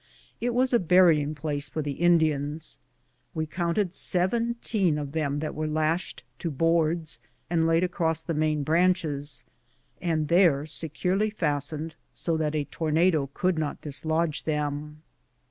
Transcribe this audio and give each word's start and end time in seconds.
It 0.39 0.55
was 0.55 0.73
a 0.73 0.79
burying 0.79 1.35
place 1.35 1.69
for 1.69 1.83
the 1.83 1.91
Indians. 1.91 2.79
We 3.35 3.45
counted 3.45 3.93
seventeen 3.93 4.97
of 4.97 5.11
them 5.11 5.37
that 5.41 5.53
were 5.53 5.67
lashed 5.67 6.23
to 6.39 6.49
boards 6.49 7.19
and 7.51 7.67
laid 7.67 7.83
across 7.83 8.23
the 8.23 8.33
main 8.33 8.63
branches, 8.63 9.45
and 10.01 10.27
there 10.27 10.65
securely 10.65 11.29
fastened, 11.29 11.93
so 12.11 12.35
that 12.37 12.55
a 12.55 12.63
tornado 12.65 13.29
could 13.35 13.59
not 13.59 13.79
dislodge 13.81 14.45
them. 14.45 15.03